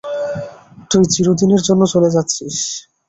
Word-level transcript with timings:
তুই 0.91 1.03
চিরদিনের 1.13 1.61
জন্য 1.67 1.81
চলে 1.93 2.09
যাচ্ছিস। 2.15 2.55